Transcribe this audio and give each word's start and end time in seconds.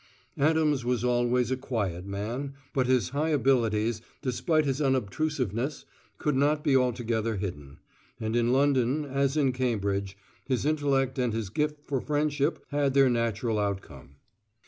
Adams 0.39 0.83
was 0.83 1.03
always 1.03 1.51
a 1.51 1.55
quiet 1.55 2.07
man, 2.07 2.55
but 2.73 2.87
his 2.87 3.09
high 3.09 3.29
abilities, 3.29 4.01
despite 4.23 4.65
his 4.65 4.81
unobtrusiveness, 4.81 5.85
could 6.17 6.35
not 6.35 6.63
be 6.63 6.75
altogether 6.75 7.35
hidden; 7.37 7.77
and 8.19 8.35
in 8.35 8.51
London, 8.51 9.05
as 9.05 9.37
in 9.37 9.51
Cambridge, 9.51 10.17
his 10.47 10.65
intellect 10.65 11.19
and 11.19 11.33
his 11.33 11.49
gift 11.51 11.81
for 11.85 12.01
friendship 12.01 12.65
had 12.69 12.95
their 12.95 13.11
natural 13.11 13.59
outcome. 13.59 14.15